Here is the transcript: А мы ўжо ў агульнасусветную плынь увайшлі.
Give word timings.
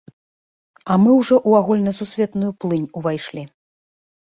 А 0.93 0.97
мы 1.03 1.11
ўжо 1.19 1.35
ў 1.49 1.61
агульнасусветную 1.61 2.51
плынь 2.61 2.93
увайшлі. 3.01 3.51